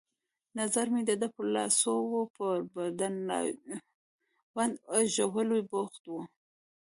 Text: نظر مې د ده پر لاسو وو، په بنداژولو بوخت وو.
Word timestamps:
نظر 0.59 0.85
مې 0.93 1.01
د 1.05 1.11
ده 1.21 1.27
پر 1.35 1.45
لاسو 1.55 1.93
وو، 2.09 2.21
په 2.35 2.45
بنداژولو 4.57 5.57
بوخت 5.71 6.03
وو. 6.11 6.21